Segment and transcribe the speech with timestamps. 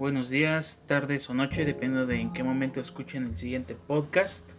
[0.00, 4.50] buenos días, tardes o noche, dependiendo de en qué momento escuchen el siguiente podcast.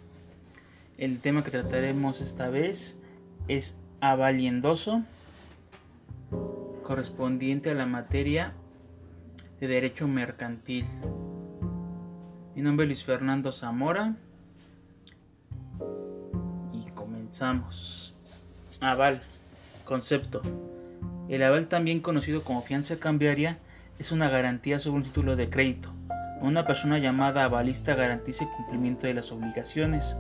[1.00, 3.00] El tema que trataremos esta vez
[3.48, 5.02] es avaliendoso,
[6.84, 8.54] correspondiente a la materia
[9.60, 10.86] de Derecho Mercantil.
[12.56, 14.16] Mi nombre es Luis Fernando Zamora
[16.72, 18.14] y comenzamos.
[18.80, 19.20] Aval,
[19.86, 20.44] concepto.
[21.30, 23.58] El aval, también conocido como fianza cambiaria,
[24.02, 25.94] es una garantía sobre un título de crédito.
[26.42, 30.16] Una persona llamada avalista garantiza el cumplimiento de las obligaciones.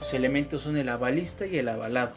[0.00, 2.14] Los elementos son el avalista y el avalado.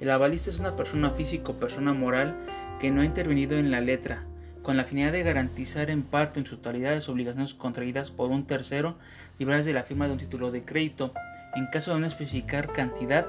[0.00, 2.34] El avalista es una persona física o persona moral
[2.80, 4.22] que no ha intervenido en la letra,
[4.62, 8.30] con la finalidad de garantizar en parte o en su totalidad las obligaciones contraídas por
[8.30, 8.96] un tercero
[9.38, 11.12] libradas de la firma de un título de crédito.
[11.54, 13.26] En caso de no especificar cantidad,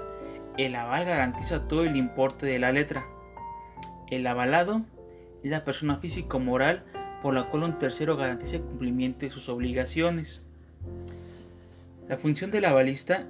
[0.57, 3.03] el aval garantiza todo el importe de la letra.
[4.09, 4.85] El avalado
[5.43, 6.83] es la persona física o moral
[7.21, 10.41] por la cual un tercero garantiza el cumplimiento de sus obligaciones.
[12.07, 13.27] La función del avalista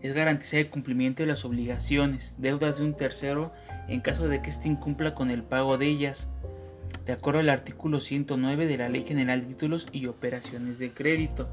[0.00, 3.52] es garantizar el cumplimiento de las obligaciones, deudas de un tercero
[3.88, 6.28] en caso de que éste incumpla con el pago de ellas,
[7.06, 11.48] de acuerdo al artículo 109 de la Ley General de Títulos y Operaciones de Crédito.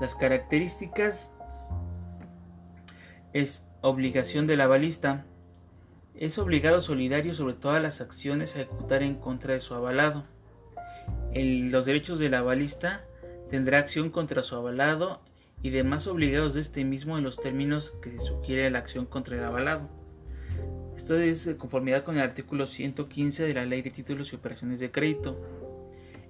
[0.00, 1.32] Las características
[3.32, 5.24] es obligación del avalista,
[6.18, 10.24] es obligado solidario sobre todas las acciones a ejecutar en contra de su avalado.
[11.34, 13.04] los derechos del avalista
[13.48, 15.20] tendrá acción contra su avalado
[15.62, 19.36] y demás obligados de este mismo en los términos que se sugiere la acción contra
[19.36, 19.88] el avalado.
[20.96, 24.80] Esto es de conformidad con el artículo 115 de la Ley de Títulos y Operaciones
[24.80, 25.40] de Crédito.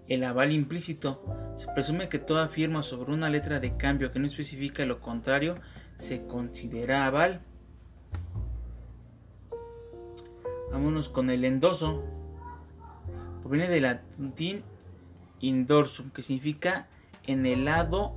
[0.07, 1.25] El aval implícito.
[1.57, 5.57] Se presume que toda firma sobre una letra de cambio que no especifica lo contrario
[5.97, 7.41] se considera aval.
[10.79, 12.05] Vámonos con el endoso.
[13.43, 14.63] Proviene del latín
[15.41, 16.87] indorsum, que significa
[17.27, 18.17] en el lado,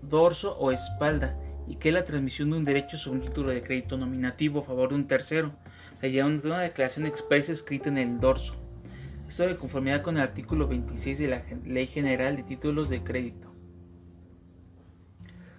[0.00, 3.62] dorso o espalda, y que es la transmisión de un derecho sobre un título de
[3.62, 5.52] crédito nominativo a favor de un tercero,
[6.00, 8.56] mediante una declaración expresa escrita en el dorso.
[9.28, 13.52] Esto de conformidad con el artículo 26 de la Ley General de Títulos de Crédito.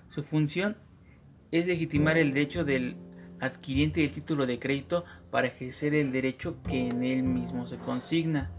[0.09, 0.77] Su función
[1.51, 2.95] es legitimar el derecho del
[3.39, 8.51] adquiriente del título de crédito para ejercer el derecho que en él mismo se consigna.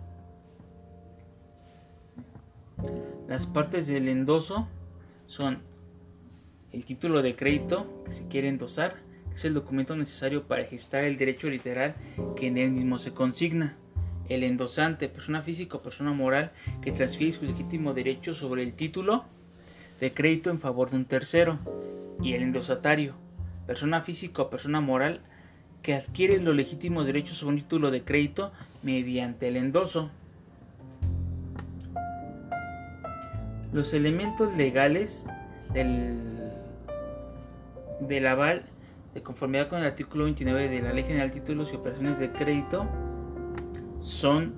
[3.27, 4.69] Las partes del endoso
[5.27, 5.63] son
[6.73, 8.97] el título de crédito que se quiere endosar,
[9.29, 11.95] que es el documento necesario para gestar el derecho literal
[12.37, 13.77] que en él mismo se consigna.
[14.29, 16.53] El endosante, persona física o persona moral
[16.83, 19.25] que transfiere su legítimo derecho sobre el título
[20.01, 21.59] de crédito en favor de un tercero.
[22.23, 23.15] Y el endosatario,
[23.69, 25.21] persona física o persona moral
[25.83, 28.51] que adquiere los legítimos derechos sobre un título de crédito
[28.83, 30.11] mediante el endoso.
[33.71, 35.27] Los elementos legales
[35.75, 36.17] del,
[38.27, 38.63] aval
[39.13, 42.33] de conformidad con el artículo 29 de la Ley General de Títulos y Operaciones de
[42.33, 42.89] Crédito
[43.99, 44.55] son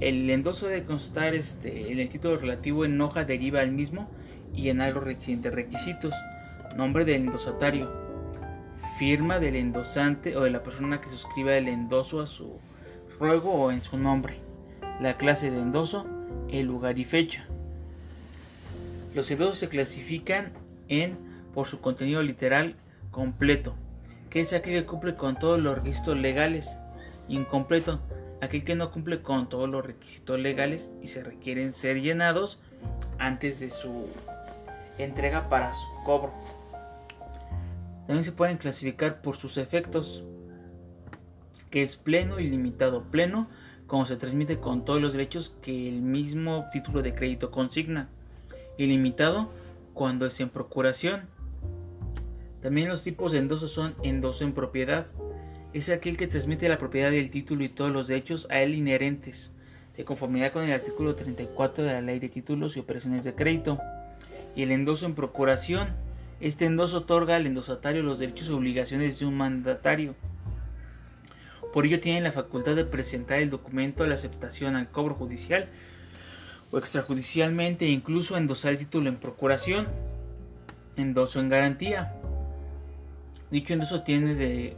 [0.00, 4.08] el endoso de constar este, en el título relativo en hoja deriva al mismo
[4.54, 6.14] y en algo requisitos.
[6.76, 8.09] Nombre del endosatario,
[9.00, 12.58] firma del endosante o de la persona que suscriba el endoso a su
[13.18, 14.36] ruego o en su nombre,
[15.00, 16.04] la clase de endoso,
[16.50, 17.46] el lugar y fecha.
[19.14, 20.52] Los endosos se clasifican
[20.88, 21.16] en
[21.54, 22.76] por su contenido literal
[23.10, 23.74] completo,
[24.28, 26.78] que es aquel que cumple con todos los requisitos legales,
[27.26, 28.02] incompleto,
[28.42, 32.60] aquel que no cumple con todos los requisitos legales y se requieren ser llenados
[33.18, 34.08] antes de su
[34.98, 36.34] entrega para su cobro.
[38.10, 40.24] También se pueden clasificar por sus efectos,
[41.70, 43.04] que es pleno y limitado.
[43.04, 43.48] Pleno,
[43.86, 48.08] como se transmite con todos los derechos que el mismo título de crédito consigna.
[48.78, 49.52] Ilimitado,
[49.94, 51.28] cuando es en procuración.
[52.60, 55.06] También los tipos de endoso son endoso en propiedad.
[55.72, 59.54] Es aquel que transmite la propiedad del título y todos los derechos a él inherentes,
[59.96, 63.78] de conformidad con el artículo 34 de la Ley de Títulos y Operaciones de Crédito.
[64.56, 66.09] Y el endoso en procuración
[66.40, 70.14] este endoso otorga al endosatario los derechos y obligaciones de un mandatario.
[71.72, 75.68] Por ello tiene la facultad de presentar el documento de la aceptación al cobro judicial
[76.70, 79.86] o extrajudicialmente e incluso endosar el título en procuración.
[80.96, 82.14] Endoso en garantía.
[83.50, 84.76] Dicho endoso tiene, de,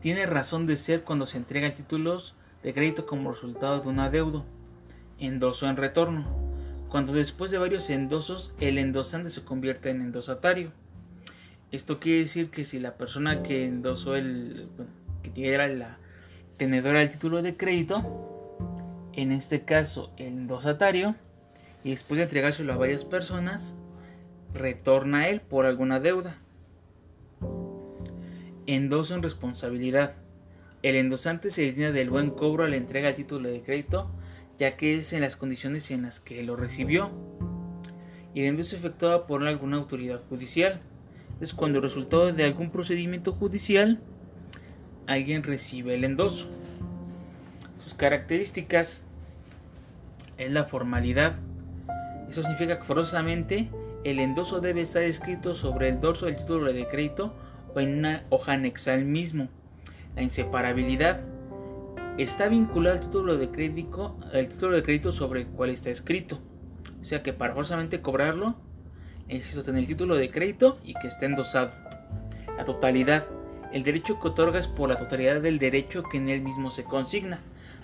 [0.00, 4.44] tiene razón de ser cuando se entrega títulos de crédito como resultado de un adeudo.
[5.18, 6.24] Endoso en retorno.
[6.88, 10.72] Cuando después de varios endosos el endosante se convierte en endosatario.
[11.72, 14.68] Esto quiere decir que si la persona que endosó el,
[15.34, 15.96] que era la
[16.58, 18.58] tenedora del título de crédito,
[19.14, 21.16] en este caso el endosatario,
[21.82, 23.74] y después de entregárselo a varias personas,
[24.52, 26.36] retorna a él por alguna deuda.
[28.66, 30.14] Endoso en responsabilidad.
[30.82, 34.10] El endosante se destina del buen cobro a la entrega del título de crédito,
[34.58, 37.10] ya que es en las condiciones en las que lo recibió.
[38.34, 40.82] Y el endoso efectuado por alguna autoridad judicial.
[41.40, 44.00] Es cuando resultado de algún procedimiento judicial,
[45.06, 46.46] alguien recibe el endoso.
[47.82, 49.02] Sus características
[50.38, 51.36] es la formalidad.
[52.28, 53.68] Eso significa que forzosamente
[54.04, 57.34] el endoso debe estar escrito sobre el dorso del título de crédito
[57.74, 59.48] o en una hoja anexa al mismo.
[60.16, 61.22] La inseparabilidad
[62.18, 66.40] está vinculado al título de crédito, al título de crédito sobre el cual está escrito.
[67.00, 68.56] O sea que para forzosamente cobrarlo,
[69.34, 71.72] necesito tener el título de crédito y que esté endosado.
[72.56, 73.28] La totalidad.
[73.72, 76.84] El derecho que otorga es por la totalidad del derecho que en él mismo se
[76.84, 77.40] consigna.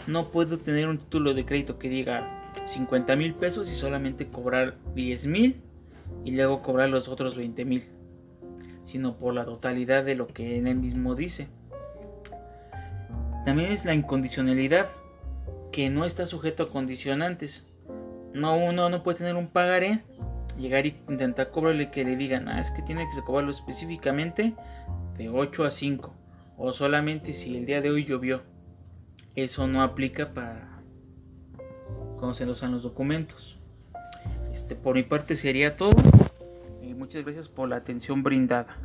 [0.07, 4.77] No puedo tener un título de crédito que diga 50 mil pesos y solamente cobrar
[4.95, 5.61] 10 mil
[6.25, 7.85] y luego cobrar los otros 20 mil,
[8.85, 11.49] sino por la totalidad de lo que en él mismo dice.
[13.45, 14.89] También es la incondicionalidad,
[15.73, 17.67] que no está sujeto a condicionantes.
[18.35, 20.03] No, uno no puede tener un pagaré,
[20.59, 24.55] llegar y intentar cobrarle que le digan, ah, es que tiene que cobrarlo específicamente
[25.17, 26.15] de 8 a 5,
[26.57, 28.43] o solamente si el día de hoy llovió.
[29.35, 30.83] Eso no aplica para
[32.17, 33.59] cuando se usan los documentos.
[34.53, 35.95] Este, por mi parte sería todo.
[36.83, 38.77] y muchas gracias por la atención brindada.